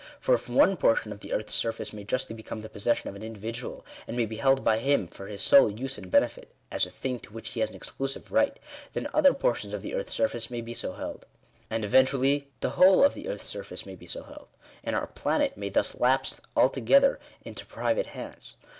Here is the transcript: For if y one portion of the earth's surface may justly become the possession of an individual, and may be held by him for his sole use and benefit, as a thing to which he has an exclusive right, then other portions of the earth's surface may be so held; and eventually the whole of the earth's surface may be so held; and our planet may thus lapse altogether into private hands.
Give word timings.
For 0.19 0.33
if 0.33 0.49
y 0.49 0.55
one 0.55 0.77
portion 0.77 1.11
of 1.11 1.19
the 1.19 1.31
earth's 1.31 1.53
surface 1.53 1.93
may 1.93 2.03
justly 2.03 2.35
become 2.35 2.61
the 2.61 2.69
possession 2.69 3.07
of 3.07 3.15
an 3.15 3.21
individual, 3.21 3.85
and 4.07 4.17
may 4.17 4.25
be 4.25 4.37
held 4.37 4.63
by 4.63 4.79
him 4.79 5.05
for 5.07 5.27
his 5.27 5.43
sole 5.43 5.69
use 5.69 5.95
and 5.95 6.09
benefit, 6.09 6.49
as 6.71 6.87
a 6.87 6.89
thing 6.89 7.19
to 7.19 7.31
which 7.31 7.49
he 7.49 7.59
has 7.59 7.69
an 7.69 7.75
exclusive 7.75 8.31
right, 8.31 8.57
then 8.93 9.07
other 9.13 9.31
portions 9.35 9.75
of 9.75 9.83
the 9.83 9.93
earth's 9.93 10.15
surface 10.15 10.49
may 10.49 10.59
be 10.61 10.73
so 10.73 10.93
held; 10.93 11.27
and 11.69 11.85
eventually 11.85 12.47
the 12.61 12.71
whole 12.71 13.03
of 13.03 13.13
the 13.13 13.27
earth's 13.27 13.45
surface 13.45 13.85
may 13.85 13.93
be 13.93 14.07
so 14.07 14.23
held; 14.23 14.47
and 14.83 14.95
our 14.95 15.05
planet 15.05 15.55
may 15.55 15.69
thus 15.69 15.93
lapse 15.93 16.41
altogether 16.57 17.19
into 17.45 17.63
private 17.63 18.07
hands. 18.07 18.55